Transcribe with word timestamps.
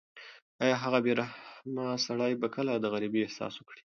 ایا 0.63 0.75
هغه 0.83 0.99
بې 1.05 1.13
رحمه 1.21 1.87
سړی 2.05 2.31
به 2.41 2.47
کله 2.55 2.73
د 2.77 2.85
غریبۍ 2.93 3.21
احساس 3.23 3.53
وکړي؟ 3.57 3.79